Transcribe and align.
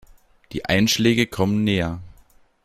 Die 0.51 0.65
Einschläge 0.65 1.27
kommen 1.27 1.63
näher. 1.63 1.99